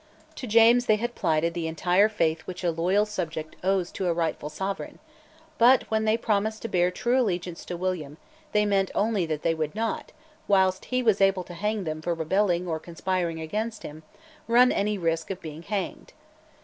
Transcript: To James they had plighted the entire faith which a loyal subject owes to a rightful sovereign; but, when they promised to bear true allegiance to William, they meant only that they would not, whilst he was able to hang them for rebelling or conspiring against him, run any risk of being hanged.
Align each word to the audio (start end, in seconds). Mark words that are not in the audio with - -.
To 0.37 0.47
James 0.47 0.87
they 0.87 0.95
had 0.95 1.13
plighted 1.13 1.53
the 1.53 1.67
entire 1.67 2.09
faith 2.09 2.41
which 2.47 2.63
a 2.63 2.71
loyal 2.71 3.05
subject 3.05 3.55
owes 3.63 3.91
to 3.91 4.07
a 4.07 4.13
rightful 4.15 4.49
sovereign; 4.49 4.97
but, 5.59 5.83
when 5.91 6.05
they 6.05 6.17
promised 6.17 6.63
to 6.63 6.67
bear 6.67 6.89
true 6.89 7.21
allegiance 7.21 7.63
to 7.65 7.77
William, 7.77 8.17
they 8.51 8.65
meant 8.65 8.89
only 8.95 9.27
that 9.27 9.43
they 9.43 9.53
would 9.53 9.75
not, 9.75 10.11
whilst 10.47 10.85
he 10.85 11.03
was 11.03 11.21
able 11.21 11.43
to 11.43 11.53
hang 11.53 11.83
them 11.83 12.01
for 12.01 12.15
rebelling 12.15 12.67
or 12.67 12.79
conspiring 12.79 13.39
against 13.39 13.83
him, 13.83 14.01
run 14.47 14.71
any 14.71 14.97
risk 14.97 15.29
of 15.29 15.39
being 15.39 15.61
hanged. 15.61 16.13